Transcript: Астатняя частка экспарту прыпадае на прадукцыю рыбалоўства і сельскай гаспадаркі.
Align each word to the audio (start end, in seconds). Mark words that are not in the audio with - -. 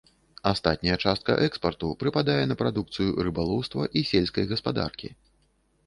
Астатняя 0.51 0.95
частка 1.03 1.35
экспарту 1.49 1.91
прыпадае 2.05 2.39
на 2.53 2.59
прадукцыю 2.65 3.09
рыбалоўства 3.29 3.83
і 3.99 4.07
сельскай 4.15 4.45
гаспадаркі. 4.55 5.17